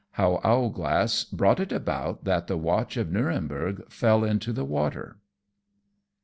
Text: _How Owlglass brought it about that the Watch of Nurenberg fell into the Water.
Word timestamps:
_How 0.17 0.41
Owlglass 0.43 1.25
brought 1.25 1.59
it 1.59 1.71
about 1.71 2.23
that 2.23 2.47
the 2.47 2.57
Watch 2.57 2.97
of 2.97 3.09
Nurenberg 3.11 3.87
fell 3.91 4.23
into 4.23 4.51
the 4.51 4.65
Water. 4.65 5.19